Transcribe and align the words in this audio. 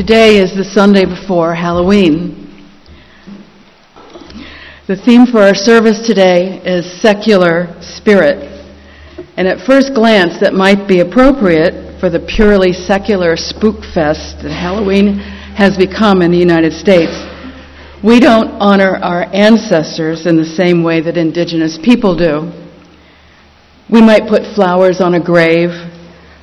Today 0.00 0.38
is 0.38 0.56
the 0.56 0.64
Sunday 0.64 1.04
before 1.04 1.54
Halloween. 1.54 2.64
The 4.88 4.96
theme 4.96 5.26
for 5.26 5.42
our 5.42 5.54
service 5.54 6.06
today 6.06 6.56
is 6.64 7.02
secular 7.02 7.76
spirit. 7.82 8.40
And 9.36 9.46
at 9.46 9.66
first 9.66 9.92
glance, 9.92 10.40
that 10.40 10.54
might 10.54 10.88
be 10.88 11.00
appropriate 11.00 12.00
for 12.00 12.08
the 12.08 12.18
purely 12.18 12.72
secular 12.72 13.36
spook 13.36 13.84
fest 13.92 14.40
that 14.40 14.48
Halloween 14.48 15.18
has 15.60 15.76
become 15.76 16.22
in 16.22 16.30
the 16.30 16.38
United 16.38 16.72
States. 16.72 17.12
We 18.02 18.20
don't 18.20 18.56
honor 18.56 18.96
our 19.04 19.28
ancestors 19.34 20.24
in 20.24 20.38
the 20.38 20.46
same 20.48 20.82
way 20.82 21.02
that 21.02 21.18
indigenous 21.18 21.76
people 21.76 22.16
do. 22.16 22.50
We 23.92 24.00
might 24.00 24.30
put 24.30 24.54
flowers 24.54 25.02
on 25.02 25.12
a 25.12 25.20
grave 25.20 25.68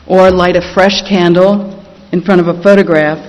or 0.06 0.30
light 0.30 0.58
a 0.58 0.74
fresh 0.76 1.02
candle 1.10 1.74
in 2.12 2.22
front 2.22 2.40
of 2.40 2.48
a 2.48 2.62
photograph, 2.62 3.27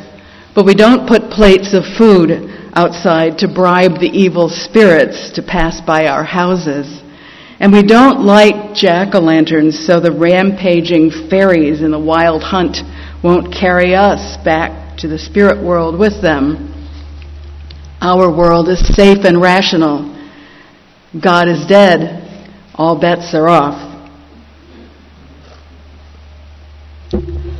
but 0.58 0.66
we 0.66 0.74
don't 0.74 1.06
put 1.06 1.30
plates 1.30 1.72
of 1.72 1.84
food 1.96 2.50
outside 2.74 3.38
to 3.38 3.46
bribe 3.46 4.00
the 4.00 4.10
evil 4.12 4.48
spirits 4.48 5.30
to 5.30 5.40
pass 5.40 5.80
by 5.80 6.08
our 6.08 6.24
houses. 6.24 7.00
And 7.60 7.72
we 7.72 7.84
don't 7.84 8.24
light 8.24 8.74
jack 8.74 9.14
o' 9.14 9.20
lanterns 9.20 9.78
so 9.86 10.00
the 10.00 10.10
rampaging 10.10 11.12
fairies 11.30 11.80
in 11.80 11.92
the 11.92 11.98
wild 12.00 12.42
hunt 12.42 12.78
won't 13.22 13.54
carry 13.54 13.94
us 13.94 14.36
back 14.44 14.98
to 14.98 15.06
the 15.06 15.16
spirit 15.16 15.64
world 15.64 15.96
with 15.96 16.20
them. 16.20 16.74
Our 18.00 18.28
world 18.28 18.68
is 18.68 18.84
safe 18.96 19.24
and 19.24 19.40
rational. 19.40 20.12
God 21.22 21.46
is 21.46 21.68
dead. 21.68 22.50
All 22.74 23.00
bets 23.00 23.32
are 23.32 23.46
off. 23.46 23.87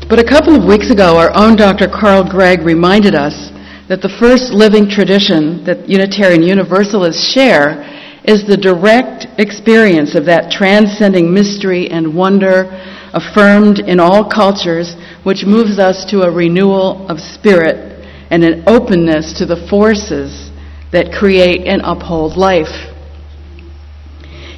But 0.08 0.18
a 0.18 0.24
couple 0.24 0.56
of 0.56 0.64
weeks 0.64 0.90
ago, 0.90 1.18
our 1.18 1.30
own 1.36 1.54
Dr. 1.54 1.86
Carl 1.86 2.24
Gregg 2.24 2.62
reminded 2.62 3.14
us 3.14 3.52
that 3.90 4.00
the 4.00 4.08
first 4.08 4.54
living 4.54 4.88
tradition 4.88 5.62
that 5.64 5.86
Unitarian 5.86 6.42
Universalists 6.42 7.20
share 7.30 7.84
is 8.24 8.46
the 8.46 8.56
direct 8.56 9.26
experience 9.36 10.14
of 10.14 10.24
that 10.24 10.50
transcending 10.50 11.28
mystery 11.28 11.90
and 11.90 12.16
wonder 12.16 12.72
affirmed 13.12 13.80
in 13.80 14.00
all 14.00 14.24
cultures, 14.24 14.96
which 15.24 15.44
moves 15.44 15.78
us 15.78 16.06
to 16.08 16.22
a 16.22 16.32
renewal 16.32 17.06
of 17.08 17.20
spirit 17.20 18.00
and 18.30 18.42
an 18.42 18.64
openness 18.66 19.36
to 19.36 19.44
the 19.44 19.68
forces 19.68 20.48
that 20.90 21.12
create 21.12 21.68
and 21.68 21.82
uphold 21.84 22.34
life. 22.38 22.96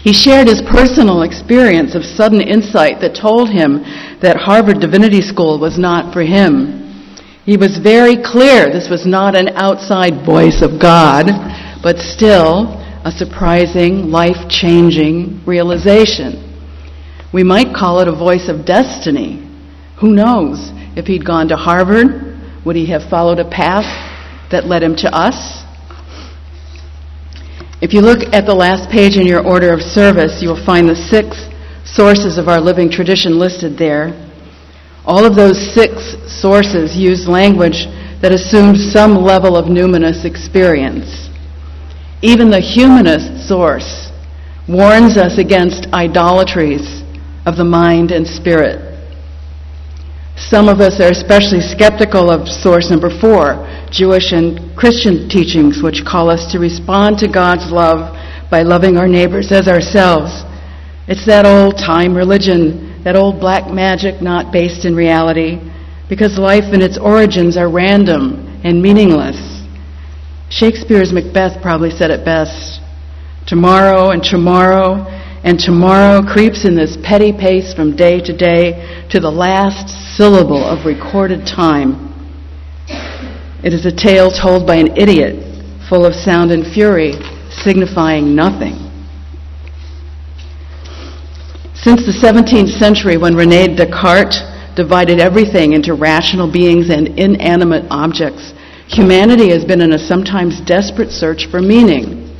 He 0.00 0.14
shared 0.14 0.46
his 0.48 0.62
personal 0.62 1.22
experience 1.22 1.94
of 1.94 2.05
sudden 2.05 2.41
insight 2.41 3.02
that 3.02 3.19
told 3.20 3.50
him 3.50 3.84
that 4.22 4.36
Harvard 4.36 4.80
Divinity 4.80 5.22
School 5.22 5.58
was 5.58 5.78
not 5.78 6.12
for 6.12 6.22
him. 6.22 6.80
He 7.44 7.56
was 7.56 7.78
very 7.78 8.16
clear 8.16 8.70
this 8.70 8.88
was 8.90 9.06
not 9.06 9.34
an 9.34 9.48
outside 9.56 10.24
voice 10.24 10.62
of 10.62 10.80
God, 10.80 11.27
but 11.82 11.98
still 11.98 12.77
a 13.04 13.10
surprising, 13.10 14.10
life 14.10 14.48
changing 14.48 15.42
realization. 15.46 16.46
We 17.32 17.42
might 17.42 17.74
call 17.74 18.00
it 18.00 18.08
a 18.08 18.12
voice 18.12 18.48
of 18.48 18.66
destiny. 18.66 19.46
Who 20.00 20.14
knows? 20.14 20.70
If 20.96 21.06
he'd 21.06 21.24
gone 21.24 21.48
to 21.48 21.56
Harvard, 21.56 22.38
would 22.64 22.77
he 22.77 22.90
have 22.90 23.08
followed 23.08 23.38
a 23.38 23.48
path 23.48 23.88
that 24.50 24.66
led 24.66 24.82
him 24.82 24.96
to 24.96 25.08
us? 25.14 25.64
If 27.80 27.94
you 27.94 28.02
look 28.02 28.20
at 28.34 28.44
the 28.44 28.55
last 28.55 28.90
page 28.90 29.16
in 29.16 29.27
your 29.27 29.46
order 29.46 29.72
of 29.72 29.80
service, 29.80 30.42
you 30.42 30.48
will 30.48 30.66
find 30.66 30.86
the 30.86 30.94
six 30.94 31.49
sources 31.94 32.38
of 32.38 32.48
our 32.48 32.60
living 32.60 32.91
tradition 32.91 33.38
listed 33.38 33.77
there. 33.78 34.14
All 35.05 35.24
of 35.24 35.34
those 35.34 35.58
six 35.74 36.16
sources 36.27 36.96
use 36.96 37.27
language 37.27 37.86
that 38.22 38.33
assumes 38.33 38.92
some 38.92 39.16
level 39.16 39.56
of 39.56 39.66
numinous 39.66 40.24
experience. 40.24 41.28
Even 42.22 42.50
the 42.50 42.61
humanist 42.61 43.48
source 43.48 44.12
warns 44.68 45.16
us 45.16 45.38
against 45.38 45.88
idolatries 45.92 47.02
of 47.46 47.56
the 47.56 47.64
mind 47.64 48.12
and 48.12 48.27
spirit. 48.27 48.86
Some 50.36 50.68
of 50.68 50.80
us 50.80 51.01
are 51.01 51.11
especially 51.11 51.61
skeptical 51.61 52.30
of 52.30 52.48
source 52.48 52.90
number 52.90 53.11
four, 53.11 53.67
Jewish 53.90 54.33
and 54.33 54.77
Christian 54.77 55.28
teachings, 55.28 55.83
which 55.83 56.05
call 56.05 56.30
us 56.30 56.52
to 56.52 56.58
respond 56.58 57.18
to 57.18 57.28
God's 57.28 57.70
love 57.72 58.17
by 58.51 58.62
loving 58.62 58.96
our 58.96 59.08
neighbors 59.08 59.51
as 59.52 59.68
ourselves. 59.68 60.45
It's 61.10 61.26
that 61.26 61.44
old 61.44 61.76
time 61.76 62.16
religion, 62.16 63.02
that 63.02 63.16
old 63.16 63.40
black 63.40 63.66
magic 63.66 64.22
not 64.22 64.52
based 64.52 64.84
in 64.84 64.94
reality, 64.94 65.58
because 66.08 66.38
life 66.38 66.70
and 66.72 66.80
its 66.80 66.96
origins 66.96 67.56
are 67.56 67.68
random 67.68 68.60
and 68.62 68.80
meaningless. 68.80 69.34
Shakespeare's 70.50 71.12
Macbeth 71.12 71.60
probably 71.62 71.90
said 71.90 72.12
it 72.12 72.24
best. 72.24 72.80
Tomorrow 73.48 74.10
and 74.10 74.22
tomorrow 74.22 75.02
and 75.42 75.58
tomorrow 75.58 76.22
creeps 76.22 76.64
in 76.64 76.76
this 76.76 76.96
petty 77.02 77.32
pace 77.32 77.74
from 77.74 77.96
day 77.96 78.20
to 78.20 78.36
day 78.36 79.08
to 79.10 79.18
the 79.18 79.30
last 79.30 79.88
syllable 80.16 80.62
of 80.62 80.86
recorded 80.86 81.44
time. 81.44 82.06
It 83.64 83.74
is 83.74 83.84
a 83.84 83.90
tale 83.90 84.30
told 84.30 84.64
by 84.64 84.77
an 84.77 84.96
idiot, 84.96 85.34
full 85.88 86.06
of 86.06 86.14
sound 86.14 86.52
and 86.52 86.64
fury, 86.72 87.14
signifying 87.50 88.36
nothing. 88.36 88.89
Since 91.80 92.05
the 92.05 92.13
17th 92.13 92.77
century, 92.79 93.17
when 93.17 93.35
Rene 93.35 93.74
Descartes 93.74 94.45
divided 94.77 95.18
everything 95.18 95.73
into 95.73 95.95
rational 95.95 96.45
beings 96.45 96.91
and 96.91 97.08
inanimate 97.18 97.86
objects, 97.89 98.52
humanity 98.86 99.48
has 99.48 99.64
been 99.64 99.80
in 99.80 99.95
a 99.95 99.98
sometimes 99.98 100.61
desperate 100.61 101.08
search 101.08 101.48
for 101.51 101.63
meaning. 101.63 102.36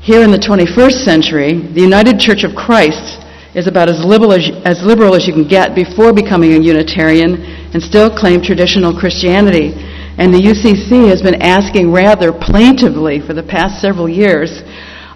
Here 0.00 0.22
in 0.22 0.30
the 0.30 0.38
21st 0.38 1.02
century, 1.02 1.58
the 1.74 1.82
United 1.82 2.20
Church 2.20 2.44
of 2.44 2.54
Christ 2.54 3.18
is 3.56 3.66
about 3.66 3.90
as 3.90 3.98
liberal 4.04 4.30
as, 4.32 4.46
as 4.64 4.78
liberal 4.86 5.16
as 5.16 5.26
you 5.26 5.32
can 5.32 5.48
get 5.48 5.74
before 5.74 6.14
becoming 6.14 6.54
a 6.54 6.62
Unitarian 6.62 7.42
and 7.74 7.82
still 7.82 8.14
claim 8.14 8.40
traditional 8.40 8.94
Christianity. 8.94 9.74
And 10.22 10.32
the 10.32 10.38
UCC 10.38 11.10
has 11.10 11.20
been 11.20 11.42
asking 11.42 11.90
rather 11.90 12.30
plaintively 12.30 13.18
for 13.18 13.34
the 13.34 13.42
past 13.42 13.82
several 13.82 14.08
years 14.08 14.62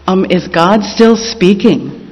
um, 0.08 0.26
is 0.30 0.48
God 0.48 0.82
still 0.82 1.16
speaking? 1.16 2.05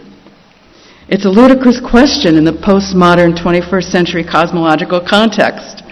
It's 1.06 1.26
a 1.26 1.28
ludicrous 1.28 1.80
question 1.84 2.36
in 2.36 2.44
the 2.44 2.56
postmodern 2.56 3.36
21st 3.36 3.90
century 3.92 4.24
cosmological 4.24 5.04
context, 5.06 5.84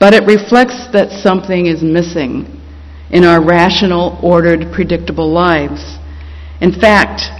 but 0.00 0.14
it 0.14 0.26
reflects 0.26 0.90
that 0.90 1.22
something 1.22 1.66
is 1.66 1.80
missing 1.80 2.58
in 3.10 3.22
our 3.22 3.38
rational, 3.38 4.18
ordered, 4.20 4.72
predictable 4.74 5.30
lives. 5.30 5.78
In 6.60 6.72
fact, 6.72 7.30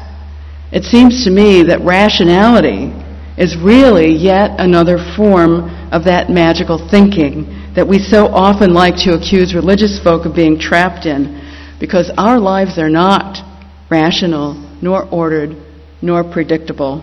it 0.71 0.85
seems 0.85 1.25
to 1.25 1.31
me 1.31 1.65
that 1.65 1.81
rationality 1.83 2.95
is 3.37 3.59
really 3.59 4.15
yet 4.15 4.55
another 4.61 4.99
form 5.17 5.75
of 5.91 6.05
that 6.05 6.31
magical 6.31 6.79
thinking 6.89 7.51
that 7.75 7.89
we 7.89 7.99
so 7.99 8.27
often 8.27 8.73
like 8.73 8.95
to 8.95 9.19
accuse 9.19 9.57
religious 9.57 9.99
folk 9.99 10.25
of 10.25 10.37
being 10.37 10.57
trapped 10.57 11.05
in 11.05 11.35
because 11.81 12.13
our 12.17 12.39
lives 12.39 12.79
are 12.79 12.89
not 12.89 13.43
rational, 13.91 14.55
nor 14.81 15.09
ordered, 15.11 15.68
nor 16.01 16.25
predictable. 16.25 17.03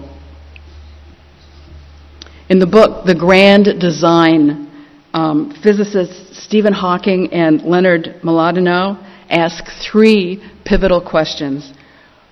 In 2.50 2.60
the 2.60 2.68
book, 2.68 3.06
The 3.06 3.16
Grand 3.16 3.80
Design, 3.80 4.72
um, 5.14 5.52
physicists 5.64 6.44
Stephen 6.44 6.74
Hawking 6.74 7.34
and 7.34 7.62
Leonard 7.64 8.20
Mlodinow 8.22 9.02
ask 9.30 9.64
three 9.90 10.44
pivotal 10.64 11.02
questions. 11.02 11.74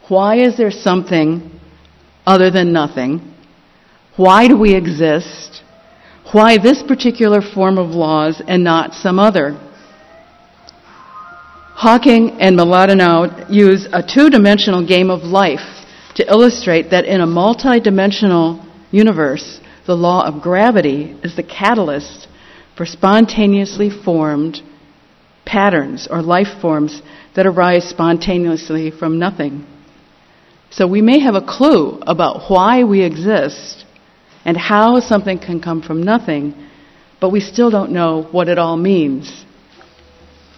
Why 0.08 0.36
is 0.38 0.58
there 0.58 0.70
something 0.70 1.60
other 2.26 2.52
than 2.52 2.72
nothing? 2.72 3.34
Why 4.16 4.48
do 4.48 4.58
we 4.58 4.76
exist? 4.76 5.64
Why 6.32 6.58
this 6.58 6.84
particular 6.84 7.42
form 7.42 7.78
of 7.78 7.90
laws 7.90 8.42
and 8.48 8.64
not 8.64 8.94
some 8.94 9.18
other? 9.18 9.54
Hawking 11.76 12.40
and 12.40 12.58
Mlodinow 12.58 13.50
use 13.50 13.88
a 13.92 14.04
two 14.04 14.30
dimensional 14.30 14.86
game 14.86 15.10
of 15.10 15.24
life 15.24 15.83
to 16.16 16.30
illustrate 16.30 16.92
that 16.92 17.06
in 17.06 17.22
a 17.22 17.26
multi-dimensional 17.26 18.64
universe, 18.92 19.60
the 19.86 19.96
law 19.96 20.26
of 20.26 20.42
gravity 20.42 21.18
is 21.24 21.36
the 21.36 21.44
catalyst 21.44 22.28
for 22.78 22.86
spontaneously 22.86 23.90
formed 23.90 24.62
patterns 25.46 26.08
or 26.10 26.22
life 26.22 26.62
forms 26.62 27.02
that 27.36 27.46
arise 27.46 27.84
spontaneously 27.90 28.92
from 28.92 29.20
nothing. 29.20 29.66
So 30.70 30.88
we 30.88 31.02
may 31.02 31.20
have 31.20 31.36
a 31.36 31.42
clue 31.42 32.00
about 32.02 32.50
why 32.50 32.84
we 32.84 33.02
exist 33.04 33.86
and 34.46 34.58
how 34.58 35.00
something 35.00 35.40
can 35.40 35.62
come 35.62 35.82
from 35.82 36.02
nothing, 36.02 36.54
but 37.22 37.32
we 37.32 37.40
still 37.40 37.70
don't 37.70 37.92
know 37.92 38.24
what 38.32 38.48
it 38.48 38.58
all 38.58 38.78
means. 38.78 39.46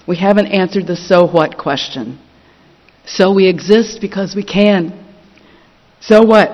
We 0.08 0.18
haven't 0.18 0.48
answered 0.48 0.88
the 0.88 0.96
so 0.96 1.25
what 1.25 1.58
question. 1.58 2.19
So 3.06 3.34
we 3.34 3.48
exist 3.48 4.00
because 4.01 4.36
we 4.36 4.44
can. 4.44 5.05
So 6.07 6.24
what? 6.24 6.52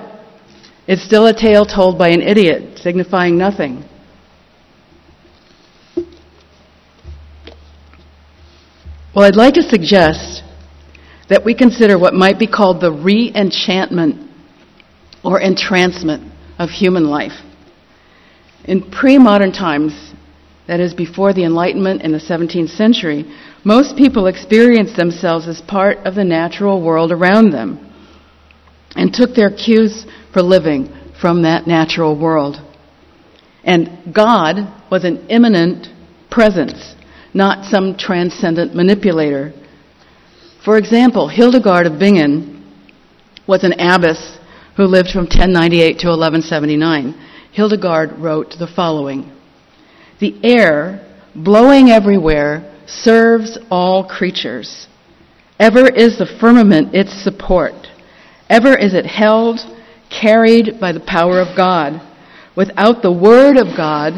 It's 0.87 1.03
still 1.03 1.27
a 1.27 1.33
tale 1.33 1.65
told 1.65 1.97
by 1.97 2.09
an 2.09 2.21
idiot, 2.21 2.79
signifying 2.79 3.37
nothing. 3.37 3.83
Well, 9.13 9.25
I'd 9.25 9.35
like 9.35 9.55
to 9.55 9.63
suggest 9.63 10.41
that 11.27 11.43
we 11.43 11.53
consider 11.53 11.99
what 11.99 12.13
might 12.13 12.39
be 12.39 12.47
called 12.47 12.79
the 12.79 12.93
re 12.93 13.29
enchantment 13.35 14.31
or 15.21 15.41
entrancement 15.41 16.31
of 16.57 16.69
human 16.69 17.09
life. 17.09 17.43
In 18.63 18.89
pre 18.89 19.17
modern 19.17 19.51
times, 19.51 20.13
that 20.67 20.79
is, 20.79 20.93
before 20.93 21.33
the 21.33 21.43
Enlightenment 21.43 22.03
in 22.03 22.13
the 22.13 22.19
17th 22.19 22.69
century, 22.69 23.25
most 23.65 23.97
people 23.97 24.27
experienced 24.27 24.95
themselves 24.95 25.49
as 25.49 25.59
part 25.59 25.97
of 26.05 26.15
the 26.15 26.23
natural 26.23 26.81
world 26.81 27.11
around 27.11 27.51
them 27.51 27.90
and 28.95 29.13
took 29.13 29.35
their 29.35 29.51
cues 29.51 30.05
for 30.33 30.41
living 30.41 30.93
from 31.19 31.43
that 31.43 31.67
natural 31.67 32.19
world. 32.19 32.57
And 33.63 34.13
God 34.13 34.73
was 34.89 35.03
an 35.03 35.27
immanent 35.29 35.87
presence, 36.29 36.95
not 37.33 37.65
some 37.65 37.95
transcendent 37.97 38.75
manipulator. 38.75 39.53
For 40.65 40.77
example, 40.77 41.27
Hildegard 41.27 41.85
of 41.85 41.99
Bingen 41.99 42.57
was 43.47 43.63
an 43.63 43.73
abbess 43.79 44.37
who 44.77 44.83
lived 44.83 45.09
from 45.09 45.25
1098 45.25 45.99
to 45.99 46.07
1179. 46.07 47.13
Hildegard 47.51 48.17
wrote 48.17 48.55
the 48.57 48.67
following 48.67 49.31
The 50.19 50.35
air, 50.43 51.05
blowing 51.35 51.89
everywhere, 51.89 52.67
serves 52.87 53.57
all 53.69 54.07
creatures. 54.07 54.87
Ever 55.59 55.87
is 55.87 56.17
the 56.17 56.25
firmament 56.39 56.95
its 56.95 57.23
support. 57.23 57.73
Ever 58.51 58.77
is 58.77 58.93
it 58.93 59.05
held, 59.05 59.61
carried 60.09 60.77
by 60.77 60.91
the 60.91 60.99
power 60.99 61.39
of 61.39 61.55
God. 61.55 62.01
Without 62.53 63.01
the 63.01 63.11
Word 63.11 63.55
of 63.55 63.77
God, 63.77 64.11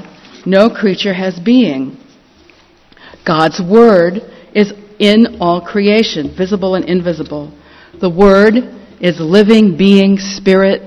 no 0.44 0.72
creature 0.72 1.14
has 1.14 1.40
being. 1.40 1.98
God's 3.28 3.62
Word 3.62 4.22
is 4.56 4.74
in 4.98 5.38
all 5.40 5.62
creation, 5.62 6.34
visible 6.36 6.74
and 6.74 6.84
invisible. 6.86 7.56
The 8.02 8.10
Word 8.10 8.56
is 9.00 9.20
living 9.20 9.78
being, 9.78 10.18
spirit, 10.18 10.82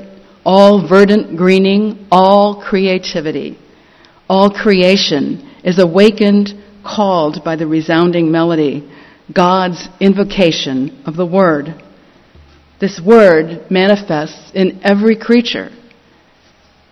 all 0.44 0.88
verdant 0.88 1.36
greening, 1.36 2.08
all 2.10 2.60
creativity. 2.60 3.60
All 4.28 4.50
creation 4.50 5.54
is 5.62 5.78
awakened, 5.78 6.48
called 6.84 7.44
by 7.44 7.54
the 7.54 7.68
resounding 7.68 8.32
melody, 8.32 8.90
God's 9.32 9.88
invocation 10.00 11.04
of 11.06 11.14
the 11.14 11.26
Word. 11.26 11.80
This 12.78 13.00
Word 13.00 13.70
manifests 13.70 14.52
in 14.54 14.80
every 14.82 15.16
creature. 15.16 15.70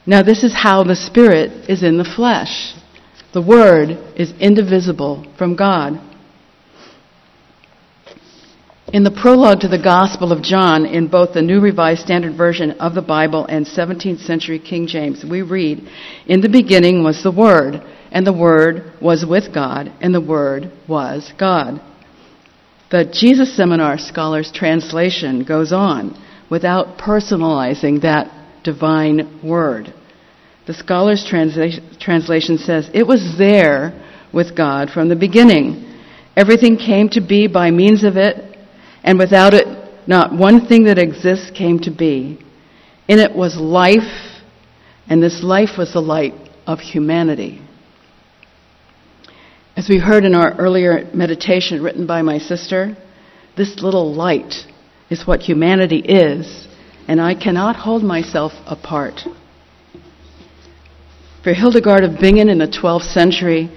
Now, 0.07 0.23
this 0.23 0.43
is 0.43 0.55
how 0.55 0.83
the 0.85 0.97
Spirit 0.97 1.69
is 1.69 1.83
in 1.83 1.99
the 1.99 2.05
flesh. 2.05 2.75
The 3.33 3.43
Word 3.43 3.91
is 4.17 4.33
indivisible 4.39 5.27
from 5.37 5.57
God. 5.57 6.01
In 8.93 9.03
the 9.03 9.11
prologue 9.11 9.61
to 9.61 9.69
the 9.69 9.83
Gospel 9.83 10.31
of 10.31 10.43
John, 10.43 10.87
in 10.87 11.09
both 11.09 11.35
the 11.35 11.43
New 11.43 11.61
Revised 11.61 12.03
Standard 12.03 12.37
Version 12.37 12.73
of 12.73 12.95
the 12.95 13.03
Bible 13.03 13.45
and 13.47 13.67
17th 13.67 14.21
century 14.21 14.59
King 14.59 14.87
James, 14.87 15.25
we 15.29 15.43
read, 15.43 15.89
In 16.27 16.41
the 16.41 16.49
beginning 16.49 17.03
was 17.03 17.23
the 17.23 17.33
Word, 17.33 17.83
and 18.13 18.27
the 18.27 18.33
Word 18.33 18.93
was 19.03 19.27
with 19.27 19.53
God, 19.53 19.93
and 20.01 20.15
the 20.15 20.21
Word 20.21 20.71
was 20.87 21.33
God. 21.39 21.81
The 22.91 23.05
Jesus 23.05 23.57
Seminar 23.57 23.99
Scholars 23.99 24.53
translation 24.53 25.45
goes 25.45 25.73
on 25.73 26.21
without 26.51 26.99
personalizing 26.99 28.03
that 28.03 28.31
divine 28.63 29.41
word. 29.43 29.93
The 30.67 30.75
Scholars 30.75 31.27
transla- 31.31 31.99
translation 31.99 32.59
says, 32.59 32.91
It 32.93 33.07
was 33.07 33.37
there 33.39 34.01
with 34.33 34.57
God 34.57 34.91
from 34.91 35.09
the 35.09 35.17
beginning. 35.17 35.99
Everything 36.37 36.77
came 36.77 37.09
to 37.11 37.21
be 37.21 37.47
by 37.47 37.71
means 37.71 38.05
of 38.05 38.17
it, 38.17 38.57
and 39.03 39.19
without 39.19 39.55
it, 39.55 39.67
not 40.07 40.37
one 40.37 40.67
thing 40.67 40.85
that 40.85 40.99
exists 40.99 41.51
came 41.51 41.79
to 41.81 41.91
be. 41.91 42.39
In 43.09 43.19
it 43.19 43.35
was 43.35 43.57
life, 43.57 44.43
and 45.09 45.23
this 45.23 45.43
life 45.43 45.79
was 45.79 45.93
the 45.93 46.01
light 46.01 46.35
of 46.67 46.81
humanity. 46.81 47.64
As 49.77 49.89
we 49.89 49.99
heard 49.99 50.25
in 50.25 50.37
our 50.37 50.55
earlier 50.55 51.11
meditation 51.13 51.83
written 51.83 52.07
by 52.07 52.23
my 52.23 52.39
sister, 52.39 52.97
this 53.57 53.81
little 53.81 54.15
light 54.15 54.55
is 55.11 55.27
what 55.27 55.41
humanity 55.41 55.99
is, 55.99 56.69
and 57.09 57.21
I 57.21 57.35
cannot 57.35 57.75
hold 57.75 58.05
myself 58.05 58.53
apart. 58.67 59.23
For 61.43 61.53
Hildegard 61.53 62.05
of 62.05 62.21
Bingen 62.21 62.49
in 62.49 62.59
the 62.59 62.69
12th 62.69 63.13
century, 63.13 63.69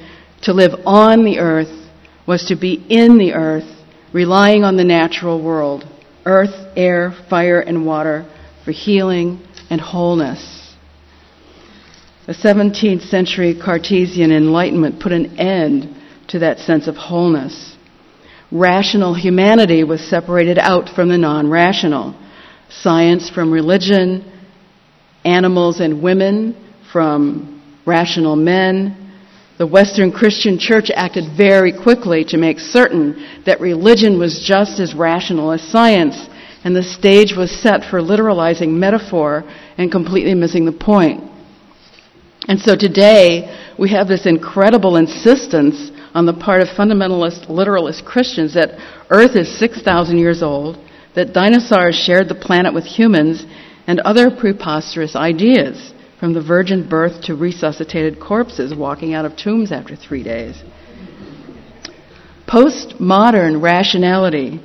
to 0.44 0.53
live 0.53 0.73
on 0.85 1.25
the 1.25 1.39
earth 1.39 1.89
was 2.27 2.45
to 2.45 2.55
be 2.55 2.85
in 2.89 3.17
the 3.17 3.33
earth 3.33 3.83
relying 4.13 4.63
on 4.63 4.77
the 4.77 4.83
natural 4.83 5.44
world 5.44 5.83
earth, 6.25 6.53
air, 6.75 7.11
fire, 7.27 7.59
and 7.59 7.88
water 7.88 8.29
for 8.63 8.71
healing 8.71 9.41
and 9.71 9.81
wholeness. 9.81 10.67
The 12.27 12.33
17th 12.33 13.07
century 13.09 13.57
Cartesian 13.57 14.33
Enlightenment 14.33 15.00
put 15.00 15.13
an 15.13 15.39
end 15.39 15.95
to 16.27 16.39
that 16.39 16.59
sense 16.59 16.88
of 16.88 16.97
wholeness. 16.97 17.77
Rational 18.51 19.13
humanity 19.13 19.85
was 19.85 20.01
separated 20.01 20.59
out 20.59 20.89
from 20.89 21.07
the 21.07 21.18
non 21.18 21.50
rational. 21.50 22.13
Science 22.69 23.29
from 23.29 23.50
religion, 23.50 24.29
animals 25.24 25.79
and 25.79 26.03
women 26.03 26.53
from 26.91 27.63
rational 27.85 28.35
men, 28.35 29.13
the 29.57 29.65
Western 29.65 30.12
Christian 30.12 30.59
Church 30.59 30.91
acted 30.94 31.38
very 31.38 31.71
quickly 31.71 32.25
to 32.25 32.38
make 32.38 32.59
certain 32.59 33.25
that 33.45 33.62
religion 33.62 34.19
was 34.19 34.44
just 34.45 34.81
as 34.81 34.94
rational 34.94 35.53
as 35.53 35.62
science, 35.62 36.27
and 36.65 36.75
the 36.75 36.83
stage 36.83 37.33
was 37.38 37.51
set 37.51 37.89
for 37.89 38.01
literalizing 38.01 38.71
metaphor 38.71 39.45
and 39.77 39.89
completely 39.89 40.35
missing 40.35 40.65
the 40.65 40.73
point. 40.73 41.26
And 42.47 42.59
so 42.61 42.75
today, 42.75 43.73
we 43.77 43.89
have 43.89 44.07
this 44.07 44.25
incredible 44.25 44.95
insistence 44.95 45.91
on 46.13 46.25
the 46.25 46.33
part 46.33 46.61
of 46.61 46.69
fundamentalist 46.69 47.49
literalist 47.49 48.05
Christians 48.05 48.53
that 48.53 48.79
Earth 49.09 49.35
is 49.35 49.59
6,000 49.59 50.17
years 50.17 50.41
old, 50.41 50.77
that 51.13 51.33
dinosaurs 51.33 51.95
shared 51.95 52.29
the 52.29 52.35
planet 52.35 52.73
with 52.73 52.85
humans, 52.85 53.45
and 53.85 53.99
other 53.99 54.31
preposterous 54.31 55.15
ideas 55.15 55.94
from 56.19 56.33
the 56.33 56.41
virgin 56.41 56.88
birth 56.88 57.21
to 57.23 57.35
resuscitated 57.35 58.19
corpses 58.19 58.73
walking 58.73 59.13
out 59.13 59.25
of 59.25 59.35
tombs 59.35 59.71
after 59.71 59.95
three 59.95 60.23
days. 60.23 60.63
Postmodern 62.47 63.61
rationality 63.61 64.61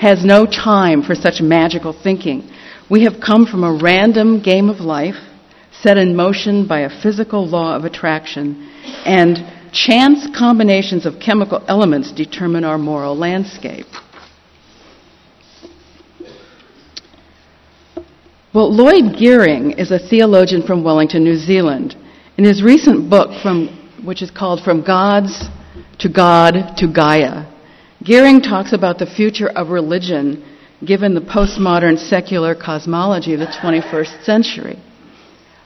has 0.00 0.24
no 0.24 0.46
time 0.46 1.02
for 1.02 1.14
such 1.14 1.40
magical 1.40 1.92
thinking. 1.92 2.50
We 2.90 3.04
have 3.04 3.20
come 3.24 3.46
from 3.46 3.62
a 3.62 3.78
random 3.80 4.42
game 4.42 4.68
of 4.68 4.80
life 4.80 5.29
set 5.72 5.96
in 5.96 6.14
motion 6.14 6.66
by 6.66 6.80
a 6.80 7.02
physical 7.02 7.46
law 7.46 7.76
of 7.76 7.84
attraction, 7.84 8.70
and 9.04 9.38
chance 9.72 10.26
combinations 10.36 11.06
of 11.06 11.20
chemical 11.20 11.64
elements 11.68 12.12
determine 12.12 12.64
our 12.64 12.78
moral 12.78 13.16
landscape. 13.16 13.86
Well, 18.52 18.74
Lloyd 18.74 19.14
Geering 19.16 19.78
is 19.78 19.92
a 19.92 19.98
theologian 19.98 20.66
from 20.66 20.82
Wellington, 20.82 21.22
New 21.22 21.36
Zealand. 21.36 21.94
In 22.36 22.44
his 22.44 22.64
recent 22.64 23.08
book, 23.08 23.40
from, 23.42 23.68
which 24.04 24.22
is 24.22 24.30
called 24.30 24.64
From 24.64 24.84
Gods 24.84 25.44
to 26.00 26.08
God 26.08 26.76
to 26.78 26.92
Gaia, 26.92 27.46
Geering 28.02 28.42
talks 28.42 28.72
about 28.72 28.98
the 28.98 29.06
future 29.06 29.48
of 29.48 29.68
religion 29.68 30.44
given 30.84 31.14
the 31.14 31.20
postmodern 31.20 31.98
secular 31.98 32.54
cosmology 32.54 33.34
of 33.34 33.40
the 33.40 33.46
21st 33.46 34.24
century. 34.24 34.82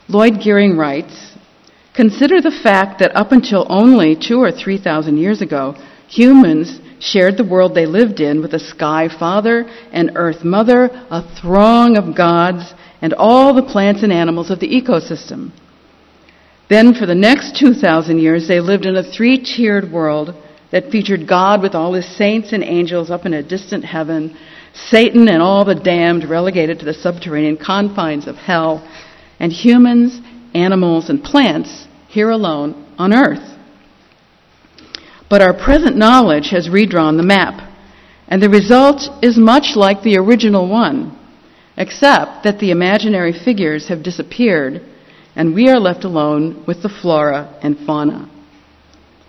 Lloyd 0.08 0.34
Geering 0.34 0.76
writes, 0.76 1.32
Consider 1.94 2.40
the 2.40 2.50
fact 2.62 2.98
that 2.98 3.16
up 3.16 3.32
until 3.32 3.66
only 3.70 4.16
two 4.16 4.42
or 4.42 4.50
three 4.50 4.78
thousand 4.78 5.16
years 5.16 5.40
ago, 5.40 5.74
humans 6.08 6.80
shared 7.00 7.36
the 7.36 7.44
world 7.44 7.74
they 7.74 7.86
lived 7.86 8.20
in 8.20 8.42
with 8.42 8.52
a 8.52 8.58
sky 8.58 9.08
father, 9.08 9.64
an 9.92 10.16
earth 10.16 10.44
mother, 10.44 10.90
a 11.10 11.22
throng 11.40 11.96
of 11.96 12.16
gods, 12.16 12.74
and 13.00 13.14
all 13.14 13.54
the 13.54 13.62
plants 13.62 14.02
and 14.02 14.12
animals 14.12 14.50
of 14.50 14.60
the 14.60 14.68
ecosystem. 14.68 15.52
Then, 16.68 16.94
for 16.94 17.06
the 17.06 17.14
next 17.14 17.56
2,000 17.58 18.18
years, 18.18 18.48
they 18.48 18.60
lived 18.60 18.86
in 18.86 18.96
a 18.96 19.02
three 19.02 19.38
tiered 19.38 19.90
world 19.90 20.34
that 20.72 20.90
featured 20.90 21.28
God 21.28 21.62
with 21.62 21.74
all 21.74 21.92
his 21.92 22.16
saints 22.16 22.52
and 22.52 22.64
angels 22.64 23.10
up 23.10 23.26
in 23.26 23.34
a 23.34 23.42
distant 23.42 23.84
heaven, 23.84 24.36
Satan 24.74 25.28
and 25.28 25.40
all 25.40 25.64
the 25.64 25.74
damned 25.74 26.28
relegated 26.28 26.80
to 26.80 26.84
the 26.84 26.94
subterranean 26.94 27.56
confines 27.56 28.26
of 28.26 28.36
hell, 28.36 28.82
and 29.38 29.52
humans, 29.52 30.20
animals, 30.54 31.10
and 31.10 31.22
plants 31.22 31.86
here 32.08 32.30
alone 32.30 32.94
on 32.98 33.12
earth. 33.12 33.58
But 35.28 35.42
our 35.42 35.54
present 35.54 35.96
knowledge 35.96 36.50
has 36.50 36.68
redrawn 36.68 37.16
the 37.16 37.22
map, 37.22 37.72
and 38.28 38.42
the 38.42 38.48
result 38.48 39.02
is 39.22 39.36
much 39.36 39.74
like 39.74 40.02
the 40.02 40.16
original 40.16 40.68
one, 40.68 41.18
except 41.76 42.44
that 42.44 42.58
the 42.60 42.70
imaginary 42.70 43.32
figures 43.32 43.88
have 43.88 44.02
disappeared 44.02 44.82
and 45.36 45.54
we 45.54 45.68
are 45.68 45.80
left 45.80 46.04
alone 46.04 46.64
with 46.66 46.82
the 46.82 46.88
flora 46.88 47.58
and 47.62 47.76
fauna. 47.86 48.30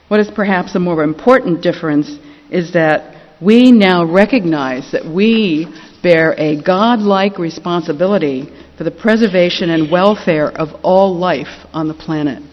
What 0.07 0.19
is 0.19 0.29
perhaps 0.29 0.75
a 0.75 0.79
more 0.79 1.03
important 1.03 1.63
difference 1.63 2.19
is 2.51 2.73
that 2.73 3.41
we 3.41 3.71
now 3.71 4.05
recognize 4.05 4.91
that 4.91 5.05
we 5.05 5.67
bear 6.05 6.35
a 6.37 6.61
God-like 6.61 7.39
responsibility 7.39 8.47
for 8.77 8.83
the 8.83 8.91
preservation 8.91 9.71
and 9.71 9.89
welfare 9.89 10.49
of 10.49 10.69
all 10.83 11.17
life 11.17 11.65
on 11.73 11.87
the 11.87 11.95
planet. 11.95 12.43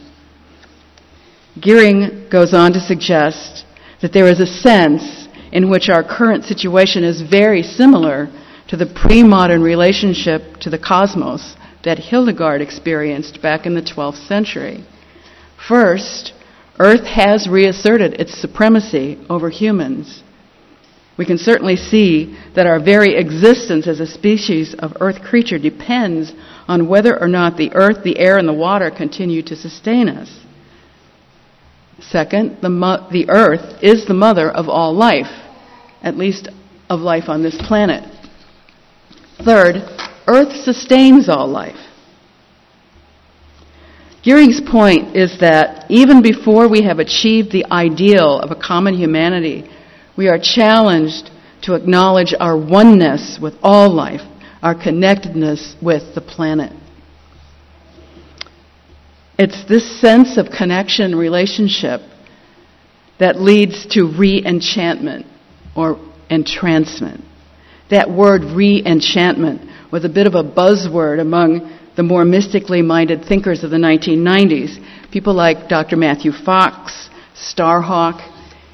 Geering 1.60 2.30
goes 2.30 2.54
on 2.54 2.72
to 2.72 2.80
suggest 2.80 3.66
that 4.00 4.14
there 4.14 4.26
is 4.26 4.40
a 4.40 4.46
sense 4.46 5.28
in 5.52 5.68
which 5.68 5.90
our 5.90 6.02
current 6.02 6.44
situation 6.44 7.04
is 7.04 7.20
very 7.20 7.62
similar 7.62 8.32
to 8.68 8.76
the 8.78 8.86
pre-modern 8.86 9.62
relationship 9.62 10.56
to 10.62 10.70
the 10.70 10.78
cosmos 10.78 11.54
that 11.84 11.98
Hildegard 11.98 12.62
experienced 12.62 13.42
back 13.42 13.66
in 13.66 13.74
the 13.74 13.82
12th 13.82 14.26
century. 14.26 14.82
First, 15.68 16.32
Earth 16.78 17.04
has 17.04 17.46
reasserted 17.46 18.14
its 18.14 18.40
supremacy 18.40 19.22
over 19.28 19.50
humans. 19.50 20.22
We 21.18 21.26
can 21.26 21.38
certainly 21.38 21.76
see 21.76 22.38
that 22.54 22.66
our 22.66 22.80
very 22.80 23.16
existence 23.16 23.86
as 23.86 24.00
a 24.00 24.06
species 24.06 24.74
of 24.78 24.96
Earth 25.00 25.22
creature 25.22 25.58
depends 25.58 26.32
on 26.66 26.88
whether 26.88 27.20
or 27.20 27.28
not 27.28 27.56
the 27.56 27.70
Earth, 27.74 28.02
the 28.02 28.18
air, 28.18 28.38
and 28.38 28.48
the 28.48 28.52
water 28.52 28.90
continue 28.90 29.42
to 29.42 29.56
sustain 29.56 30.08
us. 30.08 30.40
Second, 32.00 32.58
the, 32.62 32.70
mo- 32.70 33.08
the 33.12 33.28
Earth 33.28 33.82
is 33.82 34.06
the 34.06 34.14
mother 34.14 34.50
of 34.50 34.68
all 34.68 34.94
life, 34.94 35.30
at 36.02 36.16
least 36.16 36.48
of 36.88 37.00
life 37.00 37.28
on 37.28 37.42
this 37.42 37.56
planet. 37.68 38.04
Third, 39.44 39.76
Earth 40.26 40.64
sustains 40.64 41.28
all 41.28 41.48
life. 41.48 41.76
Geering's 44.22 44.60
point 44.60 45.16
is 45.16 45.40
that 45.40 45.90
even 45.90 46.22
before 46.22 46.68
we 46.68 46.82
have 46.82 47.00
achieved 47.00 47.50
the 47.50 47.66
ideal 47.66 48.38
of 48.38 48.52
a 48.52 48.54
common 48.54 48.94
humanity, 48.94 49.68
we 50.16 50.28
are 50.28 50.38
challenged 50.38 51.30
to 51.62 51.74
acknowledge 51.74 52.34
our 52.38 52.56
oneness 52.56 53.38
with 53.40 53.54
all 53.62 53.90
life, 53.90 54.20
our 54.62 54.74
connectedness 54.74 55.76
with 55.82 56.14
the 56.14 56.20
planet. 56.20 56.72
It's 59.38 59.64
this 59.68 60.00
sense 60.00 60.36
of 60.36 60.50
connection 60.56 61.16
relationship 61.16 62.00
that 63.18 63.40
leads 63.40 63.86
to 63.86 64.12
re 64.18 64.42
enchantment 64.44 65.26
or 65.74 65.98
entrancement. 66.28 67.24
That 67.90 68.10
word 68.10 68.42
re 68.44 68.82
enchantment 68.84 69.70
was 69.90 70.04
a 70.04 70.08
bit 70.08 70.26
of 70.26 70.34
a 70.34 70.44
buzzword 70.44 71.20
among 71.20 71.78
the 71.96 72.02
more 72.02 72.24
mystically 72.24 72.82
minded 72.82 73.24
thinkers 73.24 73.64
of 73.64 73.70
the 73.70 73.76
1990s. 73.76 75.10
People 75.12 75.34
like 75.34 75.68
Dr. 75.68 75.96
Matthew 75.96 76.32
Fox, 76.32 77.10
Starhawk, 77.34 78.31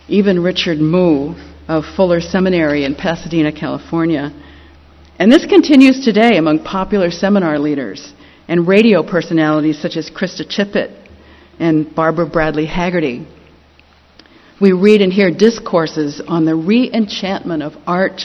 even 0.09 0.43
Richard 0.43 0.79
Mouw 0.79 1.37
of 1.69 1.85
Fuller 1.95 2.21
Seminary 2.21 2.85
in 2.85 2.95
Pasadena, 2.95 3.53
California. 3.53 4.33
And 5.19 5.31
this 5.31 5.45
continues 5.45 6.03
today 6.03 6.39
among 6.39 6.65
popular 6.65 7.11
seminar 7.11 7.59
leaders 7.59 8.15
and 8.49 8.67
radio 8.67 9.03
personalities 9.03 9.81
such 9.81 9.97
as 9.97 10.11
Krista 10.11 10.47
Tippett 10.49 10.97
and 11.61 11.95
Barbara 11.95 12.27
Bradley 12.27 12.65
Haggerty. 12.65 13.27
We 14.59 14.73
read 14.73 15.03
and 15.03 15.13
hear 15.13 15.31
discourses 15.31 16.23
on 16.27 16.47
the 16.47 16.55
re 16.55 16.91
enchantment 16.91 17.63
of 17.63 17.75
art, 17.87 18.23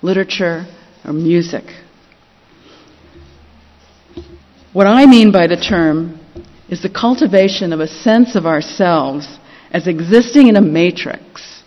literature, 0.00 0.64
or 1.04 1.12
music. 1.12 1.64
What 4.72 4.86
I 4.86 5.04
mean 5.04 5.30
by 5.30 5.46
the 5.46 5.56
term 5.56 6.20
is 6.70 6.82
the 6.82 6.90
cultivation 6.90 7.72
of 7.74 7.80
a 7.80 7.86
sense 7.86 8.34
of 8.34 8.46
ourselves 8.46 9.26
as 9.70 9.86
existing 9.86 10.48
in 10.48 10.56
a 10.56 10.60
matrix, 10.60 11.62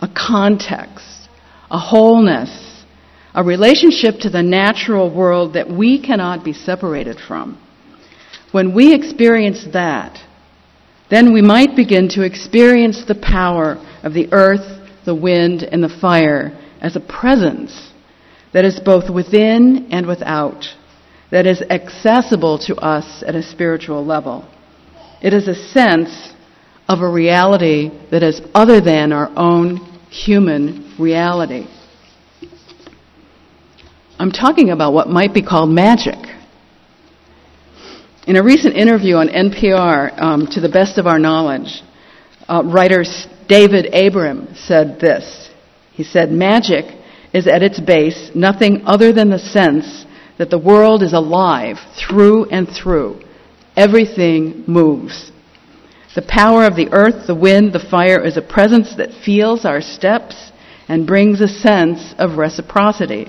a 0.00 0.08
context, 0.08 1.28
a 1.70 1.78
wholeness, 1.78 2.84
a 3.34 3.42
relationship 3.44 4.20
to 4.20 4.30
the 4.30 4.42
natural 4.42 5.14
world 5.14 5.54
that 5.54 5.70
we 5.70 6.00
cannot 6.00 6.44
be 6.44 6.52
separated 6.52 7.18
from. 7.18 7.60
When 8.52 8.74
we 8.74 8.94
experience 8.94 9.66
that, 9.72 10.18
then 11.10 11.32
we 11.32 11.42
might 11.42 11.76
begin 11.76 12.08
to 12.10 12.22
experience 12.22 13.04
the 13.04 13.14
power 13.14 13.76
of 14.02 14.14
the 14.14 14.28
earth, 14.32 14.88
the 15.04 15.14
wind, 15.14 15.62
and 15.62 15.82
the 15.82 15.98
fire 16.00 16.58
as 16.80 16.96
a 16.96 17.00
presence 17.00 17.92
that 18.52 18.64
is 18.64 18.80
both 18.80 19.10
within 19.10 19.88
and 19.90 20.06
without, 20.06 20.64
that 21.30 21.46
is 21.46 21.62
accessible 21.70 22.58
to 22.58 22.76
us 22.76 23.22
at 23.26 23.34
a 23.34 23.42
spiritual 23.42 24.04
level. 24.04 24.48
It 25.22 25.34
is 25.34 25.48
a 25.48 25.54
sense 25.54 26.32
of 26.88 27.00
a 27.00 27.08
reality 27.08 27.90
that 28.10 28.22
is 28.22 28.40
other 28.54 28.80
than 28.80 29.12
our 29.12 29.30
own 29.36 29.76
human 30.10 30.94
reality. 30.98 31.66
I'm 34.18 34.32
talking 34.32 34.70
about 34.70 34.94
what 34.94 35.08
might 35.08 35.34
be 35.34 35.42
called 35.42 35.70
magic. 35.70 36.16
In 38.26 38.36
a 38.36 38.42
recent 38.42 38.74
interview 38.74 39.16
on 39.16 39.28
NPR, 39.28 40.20
um, 40.20 40.46
to 40.48 40.60
the 40.60 40.68
best 40.68 40.98
of 40.98 41.06
our 41.06 41.18
knowledge, 41.18 41.82
uh, 42.48 42.62
writer 42.64 43.04
David 43.48 43.94
Abram 43.94 44.54
said 44.54 44.98
this. 44.98 45.50
He 45.92 46.04
said, 46.04 46.30
Magic 46.30 46.84
is 47.32 47.46
at 47.46 47.62
its 47.62 47.78
base 47.80 48.30
nothing 48.34 48.82
other 48.86 49.12
than 49.12 49.30
the 49.30 49.38
sense 49.38 50.06
that 50.38 50.50
the 50.50 50.58
world 50.58 51.02
is 51.02 51.12
alive 51.12 51.76
through 51.98 52.46
and 52.46 52.68
through. 52.68 53.20
Everything 53.76 54.64
moves. 54.66 55.30
The 56.18 56.26
power 56.26 56.64
of 56.64 56.74
the 56.74 56.88
earth, 56.90 57.28
the 57.28 57.34
wind, 57.36 57.72
the 57.72 57.78
fire 57.78 58.20
is 58.20 58.36
a 58.36 58.42
presence 58.42 58.96
that 58.96 59.14
feels 59.24 59.64
our 59.64 59.80
steps 59.80 60.50
and 60.88 61.06
brings 61.06 61.40
a 61.40 61.46
sense 61.46 62.12
of 62.18 62.38
reciprocity. 62.38 63.28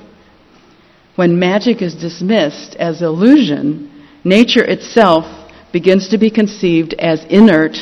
When 1.15 1.37
magic 1.37 1.83
is 1.83 1.93
dismissed 1.93 2.75
as 2.77 3.03
illusion, 3.03 4.07
nature 4.23 4.63
itself 4.63 5.51
begins 5.71 6.09
to 6.09 6.17
be 6.17 6.31
conceived 6.31 6.95
as 6.95 7.23
inert 7.25 7.77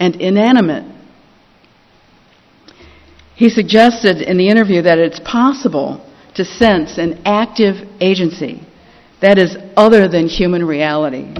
and 0.00 0.16
inanimate. 0.16 0.96
He 3.36 3.50
suggested 3.50 4.20
in 4.20 4.36
the 4.36 4.48
interview 4.48 4.82
that 4.82 4.98
it's 4.98 5.20
possible 5.20 6.04
to 6.34 6.44
sense 6.44 6.98
an 6.98 7.22
active 7.24 7.88
agency 8.00 8.66
that 9.20 9.38
is 9.38 9.56
other 9.76 10.08
than 10.08 10.26
human 10.26 10.64
reality. 10.64 11.36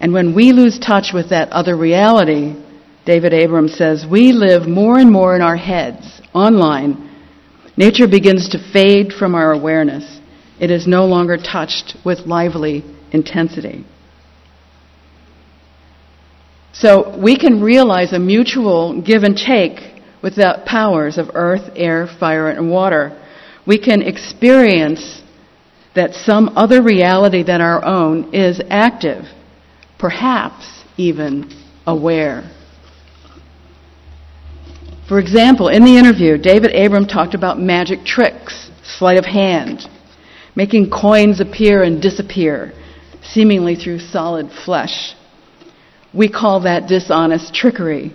And 0.00 0.12
when 0.12 0.34
we 0.34 0.52
lose 0.52 0.78
touch 0.78 1.12
with 1.12 1.30
that 1.30 1.50
other 1.50 1.76
reality, 1.76 2.54
David 3.04 3.34
Abrams 3.34 3.74
says, 3.76 4.06
we 4.10 4.32
live 4.32 4.66
more 4.66 4.98
and 4.98 5.10
more 5.10 5.36
in 5.36 5.42
our 5.42 5.56
heads, 5.56 6.20
online. 6.34 7.08
Nature 7.76 8.08
begins 8.08 8.48
to 8.50 8.72
fade 8.72 9.12
from 9.12 9.34
our 9.34 9.52
awareness. 9.52 10.20
It 10.58 10.70
is 10.70 10.86
no 10.86 11.04
longer 11.06 11.36
touched 11.36 11.96
with 12.04 12.20
lively 12.20 12.84
intensity. 13.12 13.84
So 16.72 17.18
we 17.18 17.36
can 17.36 17.62
realize 17.62 18.12
a 18.12 18.18
mutual 18.18 19.02
give 19.02 19.22
and 19.22 19.36
take 19.36 20.02
with 20.22 20.36
the 20.36 20.62
powers 20.66 21.18
of 21.18 21.30
earth, 21.34 21.72
air, 21.76 22.06
fire, 22.06 22.48
and 22.48 22.70
water. 22.70 23.20
We 23.66 23.78
can 23.78 24.02
experience 24.02 25.22
that 25.94 26.14
some 26.14 26.50
other 26.56 26.82
reality 26.82 27.42
than 27.42 27.60
our 27.60 27.84
own 27.84 28.32
is 28.34 28.60
active, 28.70 29.24
perhaps 30.00 30.82
even 30.96 31.50
aware. 31.86 32.50
For 35.08 35.18
example, 35.18 35.68
in 35.68 35.84
the 35.84 35.98
interview, 35.98 36.38
David 36.38 36.74
Abram 36.74 37.06
talked 37.06 37.34
about 37.34 37.58
magic 37.58 38.04
tricks, 38.04 38.70
sleight 38.84 39.18
of 39.18 39.26
hand, 39.26 39.88
making 40.54 40.90
coins 40.90 41.40
appear 41.40 41.82
and 41.82 42.00
disappear, 42.00 42.72
seemingly 43.22 43.74
through 43.74 43.98
solid 43.98 44.50
flesh. 44.64 45.14
We 46.14 46.28
call 46.28 46.60
that 46.60 46.88
dishonest 46.88 47.54
trickery. 47.54 48.14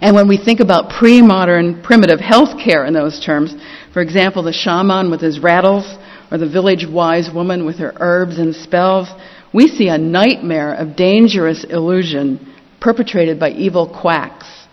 And 0.00 0.14
when 0.14 0.28
we 0.28 0.36
think 0.36 0.60
about 0.60 0.90
pre 0.90 1.22
modern 1.22 1.82
primitive 1.82 2.20
health 2.20 2.58
care 2.62 2.84
in 2.84 2.92
those 2.92 3.24
terms, 3.24 3.54
for 3.92 4.02
example, 4.02 4.42
the 4.42 4.52
shaman 4.52 5.10
with 5.10 5.20
his 5.20 5.40
rattles 5.40 5.96
or 6.30 6.38
the 6.38 6.48
village 6.48 6.86
wise 6.86 7.30
woman 7.32 7.64
with 7.64 7.78
her 7.78 7.94
herbs 8.00 8.38
and 8.38 8.54
spells, 8.54 9.08
we 9.54 9.68
see 9.68 9.88
a 9.88 9.96
nightmare 9.96 10.74
of 10.74 10.96
dangerous 10.96 11.64
illusion 11.64 12.54
perpetrated 12.80 13.38
by 13.38 13.50
evil 13.50 13.88
quacks. 13.88 14.66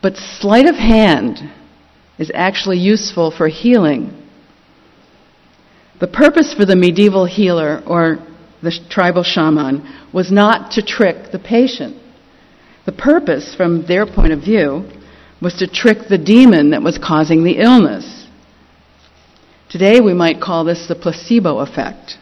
But 0.00 0.16
sleight 0.16 0.66
of 0.66 0.76
hand 0.76 1.40
is 2.16 2.30
actually 2.32 2.78
useful 2.78 3.32
for 3.32 3.48
healing. 3.48 4.16
The 5.98 6.06
purpose 6.06 6.54
for 6.54 6.64
the 6.64 6.76
medieval 6.76 7.26
healer 7.26 7.82
or 7.86 8.24
the 8.62 8.78
tribal 8.88 9.24
shaman 9.24 9.82
was 10.12 10.30
not 10.30 10.72
to 10.72 10.82
trick 10.82 11.32
the 11.32 11.38
patient. 11.38 12.00
The 12.86 12.92
purpose, 12.92 13.54
from 13.54 13.86
their 13.86 14.06
point 14.06 14.32
of 14.32 14.40
view, 14.40 14.88
was 15.42 15.54
to 15.54 15.66
trick 15.66 16.08
the 16.08 16.18
demon 16.18 16.70
that 16.70 16.82
was 16.82 16.98
causing 16.98 17.42
the 17.44 17.58
illness. 17.58 18.26
Today 19.70 20.00
we 20.00 20.14
might 20.14 20.40
call 20.40 20.64
this 20.64 20.86
the 20.88 20.94
placebo 20.94 21.58
effect, 21.58 22.16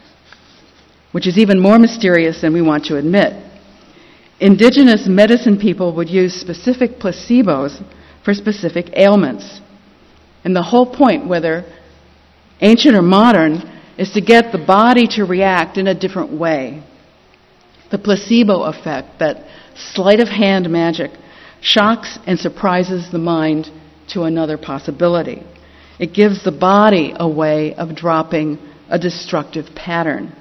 which 1.11 1.27
is 1.27 1.37
even 1.37 1.59
more 1.59 1.79
mysterious 1.79 2.41
than 2.41 2.53
we 2.53 2.61
want 2.61 2.85
to 2.85 2.97
admit. 2.97 3.33
Indigenous 4.39 5.07
medicine 5.07 5.59
people 5.59 5.95
would 5.95 6.09
use 6.09 6.33
specific 6.33 6.99
placebos 6.99 7.83
for 8.23 8.33
specific 8.33 8.91
ailments. 8.95 9.61
And 10.43 10.55
the 10.55 10.63
whole 10.63 10.85
point, 10.85 11.27
whether 11.27 11.65
ancient 12.61 12.95
or 12.95 13.01
modern, 13.01 13.63
is 13.97 14.11
to 14.13 14.21
get 14.21 14.51
the 14.51 14.63
body 14.65 15.07
to 15.07 15.25
react 15.25 15.77
in 15.77 15.87
a 15.87 15.99
different 15.99 16.31
way. 16.31 16.83
The 17.91 17.97
placebo 17.97 18.63
effect, 18.63 19.19
that 19.19 19.45
sleight 19.75 20.19
of 20.21 20.29
hand 20.29 20.69
magic, 20.69 21.11
shocks 21.59 22.17
and 22.25 22.39
surprises 22.39 23.11
the 23.11 23.17
mind 23.17 23.69
to 24.09 24.23
another 24.23 24.57
possibility. 24.57 25.43
It 25.99 26.13
gives 26.13 26.43
the 26.43 26.51
body 26.51 27.13
a 27.15 27.27
way 27.27 27.75
of 27.75 27.95
dropping 27.95 28.57
a 28.89 28.97
destructive 28.97 29.75
pattern. 29.75 30.33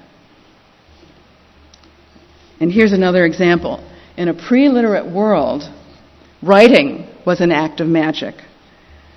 And 2.61 2.73
here's 2.73 2.93
another 2.93 3.25
example. 3.25 3.85
In 4.17 4.29
a 4.29 4.35
pre 4.35 4.69
literate 4.69 5.07
world, 5.07 5.62
writing 6.43 7.07
was 7.25 7.41
an 7.41 7.53
act 7.53 7.81
of 7.81 7.87
magic. 7.87 8.35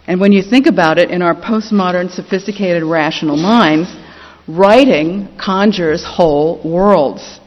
And 0.07 0.19
when 0.19 0.31
you 0.31 0.41
think 0.41 0.67
about 0.67 0.97
it, 0.97 1.09
in 1.09 1.21
our 1.21 1.35
postmodern, 1.35 2.09
sophisticated, 2.09 2.83
rational 2.83 3.37
minds, 3.37 3.89
writing 4.47 5.35
conjures 5.37 6.03
whole 6.05 6.61
worlds. 6.63 7.39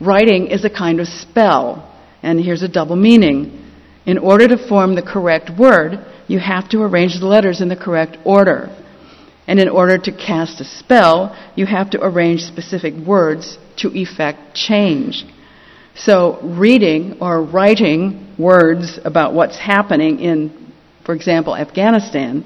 Writing 0.00 0.48
is 0.48 0.64
a 0.64 0.70
kind 0.70 1.00
of 1.00 1.06
spell, 1.06 1.90
and 2.22 2.40
here's 2.40 2.62
a 2.62 2.68
double 2.68 2.96
meaning. 2.96 3.70
In 4.06 4.18
order 4.18 4.48
to 4.48 4.68
form 4.68 4.94
the 4.94 5.02
correct 5.02 5.50
word, 5.58 6.04
you 6.26 6.38
have 6.38 6.68
to 6.70 6.82
arrange 6.82 7.18
the 7.20 7.26
letters 7.26 7.60
in 7.60 7.68
the 7.68 7.76
correct 7.76 8.16
order. 8.24 8.74
And 9.46 9.60
in 9.60 9.68
order 9.68 9.98
to 9.98 10.12
cast 10.12 10.60
a 10.60 10.64
spell, 10.64 11.36
you 11.54 11.66
have 11.66 11.90
to 11.90 12.04
arrange 12.04 12.40
specific 12.40 12.94
words 12.94 13.58
to 13.78 13.88
effect 13.96 14.54
change. 14.54 15.24
So, 15.96 16.40
reading 16.42 17.18
or 17.20 17.42
writing 17.42 18.34
words 18.38 18.98
about 19.04 19.32
what's 19.32 19.56
happening 19.56 20.18
in, 20.18 20.72
for 21.06 21.14
example, 21.14 21.56
Afghanistan, 21.56 22.44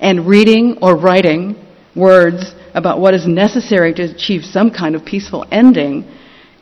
and 0.00 0.26
reading 0.26 0.78
or 0.82 0.96
writing 0.96 1.56
words 1.94 2.52
about 2.74 3.00
what 3.00 3.14
is 3.14 3.26
necessary 3.26 3.94
to 3.94 4.02
achieve 4.02 4.42
some 4.44 4.70
kind 4.70 4.94
of 4.94 5.04
peaceful 5.04 5.46
ending 5.50 6.04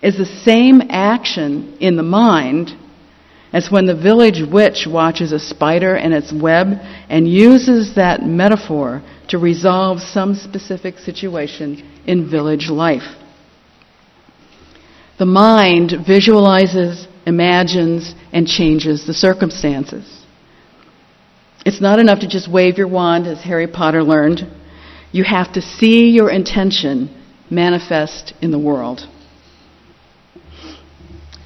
is 0.03 0.17
the 0.17 0.27
same 0.27 0.83
action 0.91 1.77
in 1.81 1.97
the 1.97 2.03
mind 2.03 2.71
as 3.53 3.71
when 3.71 3.87
the 3.87 3.95
village 3.95 4.43
witch 4.51 4.87
watches 4.89 5.33
a 5.33 5.39
spider 5.39 5.97
and 5.97 6.15
its 6.15 6.33
web 6.33 6.69
and 7.09 7.27
uses 7.27 7.95
that 7.97 8.23
metaphor 8.23 9.03
to 9.29 9.39
resolve 9.39 10.01
some 10.01 10.35
specific 10.35 10.99
situation 10.99 12.03
in 12.07 12.31
village 12.31 12.69
life. 12.69 13.17
The 15.21 15.27
mind 15.27 15.93
visualizes, 16.07 17.07
imagines, 17.27 18.15
and 18.33 18.47
changes 18.47 19.07
the 19.07 19.13
circumstances. 19.13 20.25
It's 21.67 21.79
not 21.79 21.99
enough 21.99 22.21
to 22.21 22.27
just 22.27 22.51
wave 22.51 22.79
your 22.79 22.89
wand, 22.89 23.27
as 23.27 23.43
Harry 23.43 23.67
Potter 23.67 24.03
learned. 24.03 24.51
You 25.13 25.25
have 25.25 25.53
to 25.53 25.61
see 25.61 26.09
your 26.09 26.31
intention 26.31 27.15
manifest 27.51 28.33
in 28.41 28.51
the 28.51 28.59
world. 28.59 29.03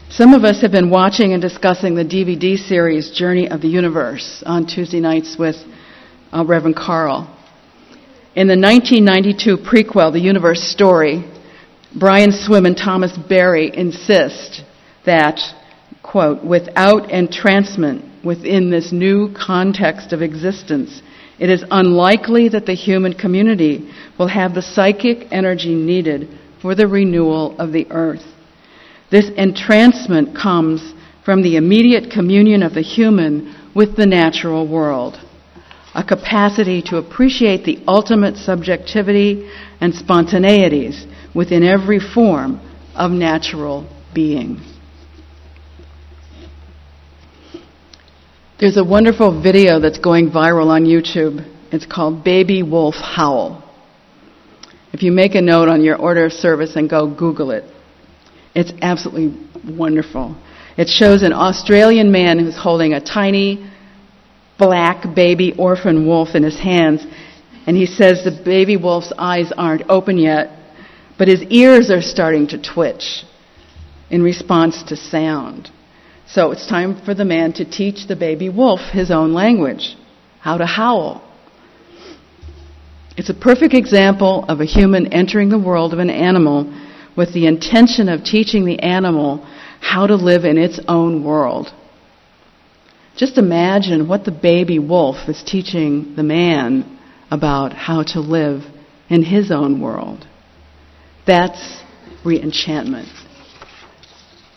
Some 0.08 0.34
of 0.34 0.44
us 0.44 0.60
have 0.62 0.70
been 0.70 0.88
watching 0.88 1.32
and 1.32 1.42
discussing 1.42 1.96
the 1.96 2.04
DVD 2.04 2.56
series 2.56 3.10
Journey 3.10 3.48
of 3.48 3.60
the 3.60 3.66
Universe 3.66 4.44
on 4.46 4.68
Tuesday 4.68 5.00
nights 5.00 5.34
with 5.36 5.56
uh, 6.32 6.44
Reverend 6.46 6.76
Carl. 6.76 7.22
In 8.36 8.46
the 8.46 8.56
1992 8.56 9.56
prequel, 9.56 10.12
The 10.12 10.20
Universe 10.20 10.62
Story, 10.62 11.24
Brian 11.96 12.32
Swimme 12.32 12.66
and 12.66 12.76
Thomas 12.76 13.16
Berry 13.28 13.70
insist 13.72 14.62
that, 15.06 15.38
quote, 16.02 16.44
without 16.44 17.08
entrancement 17.10 18.24
within 18.24 18.68
this 18.68 18.90
new 18.90 19.32
context 19.32 20.12
of 20.12 20.20
existence, 20.20 21.02
it 21.38 21.50
is 21.50 21.64
unlikely 21.70 22.48
that 22.48 22.66
the 22.66 22.74
human 22.74 23.12
community 23.12 23.92
will 24.18 24.26
have 24.26 24.54
the 24.54 24.62
psychic 24.62 25.28
energy 25.30 25.74
needed 25.74 26.28
for 26.60 26.74
the 26.74 26.88
renewal 26.88 27.56
of 27.58 27.70
the 27.70 27.86
earth. 27.90 28.24
This 29.12 29.30
entrancement 29.36 30.36
comes 30.36 30.94
from 31.24 31.42
the 31.42 31.56
immediate 31.56 32.10
communion 32.10 32.64
of 32.64 32.74
the 32.74 32.82
human 32.82 33.54
with 33.72 33.96
the 33.96 34.06
natural 34.06 34.66
world, 34.66 35.16
a 35.94 36.02
capacity 36.02 36.82
to 36.82 36.96
appreciate 36.96 37.64
the 37.64 37.82
ultimate 37.86 38.36
subjectivity 38.36 39.48
and 39.80 39.92
spontaneities 39.92 41.06
within 41.34 41.62
every 41.62 42.00
form 42.00 42.60
of 42.94 43.10
natural 43.10 43.88
being. 44.14 44.60
There's 48.58 48.76
a 48.76 48.84
wonderful 48.84 49.42
video 49.42 49.80
that's 49.80 49.98
going 49.98 50.30
viral 50.30 50.68
on 50.68 50.84
YouTube. 50.84 51.44
It's 51.72 51.86
called 51.86 52.24
Baby 52.24 52.62
Wolf 52.62 52.94
Howl. 52.94 53.62
If 54.92 55.02
you 55.02 55.10
make 55.10 55.34
a 55.34 55.42
note 55.42 55.68
on 55.68 55.82
your 55.82 55.96
order 55.96 56.26
of 56.26 56.32
service 56.32 56.76
and 56.76 56.88
go 56.88 57.12
Google 57.12 57.50
it, 57.50 57.64
it's 58.54 58.72
absolutely 58.80 59.48
wonderful. 59.68 60.36
It 60.76 60.88
shows 60.88 61.22
an 61.22 61.32
Australian 61.32 62.12
man 62.12 62.38
who's 62.38 62.56
holding 62.56 62.94
a 62.94 63.00
tiny 63.00 63.68
black 64.64 65.14
baby 65.14 65.54
orphan 65.58 66.06
wolf 66.06 66.34
in 66.34 66.42
his 66.42 66.58
hands, 66.58 67.04
and 67.66 67.76
he 67.76 67.84
says 67.84 68.24
the 68.24 68.42
baby 68.44 68.76
wolf's 68.76 69.12
eyes 69.18 69.52
aren't 69.56 69.82
open 69.90 70.16
yet, 70.16 70.50
but 71.18 71.28
his 71.28 71.42
ears 71.50 71.90
are 71.90 72.00
starting 72.00 72.46
to 72.48 72.60
twitch 72.60 73.24
in 74.10 74.22
response 74.22 74.82
to 74.84 74.96
sound. 74.96 75.70
So 76.26 76.50
it's 76.50 76.66
time 76.66 77.00
for 77.04 77.14
the 77.14 77.26
man 77.26 77.52
to 77.54 77.70
teach 77.70 78.08
the 78.08 78.16
baby 78.16 78.48
wolf 78.48 78.80
his 78.80 79.10
own 79.10 79.34
language, 79.34 79.96
how 80.40 80.56
to 80.56 80.66
howl. 80.66 81.22
It's 83.18 83.30
a 83.30 83.34
perfect 83.34 83.74
example 83.74 84.46
of 84.48 84.60
a 84.60 84.64
human 84.64 85.12
entering 85.12 85.50
the 85.50 85.58
world 85.58 85.92
of 85.92 85.98
an 85.98 86.10
animal 86.10 86.72
with 87.16 87.34
the 87.34 87.46
intention 87.46 88.08
of 88.08 88.24
teaching 88.24 88.64
the 88.64 88.80
animal 88.80 89.46
how 89.80 90.06
to 90.06 90.16
live 90.16 90.44
in 90.44 90.56
its 90.56 90.80
own 90.88 91.22
world. 91.22 91.72
Just 93.16 93.38
imagine 93.38 94.08
what 94.08 94.24
the 94.24 94.32
baby 94.32 94.78
wolf 94.78 95.28
is 95.28 95.42
teaching 95.46 96.16
the 96.16 96.22
man 96.22 96.98
about 97.30 97.72
how 97.72 98.02
to 98.02 98.20
live 98.20 98.62
in 99.08 99.22
his 99.22 99.50
own 99.52 99.80
world. 99.80 100.26
That's 101.26 101.82
reenchantment. 102.24 103.08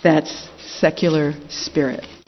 That's 0.04 0.50
secular 0.80 1.34
spirit. 1.50 2.06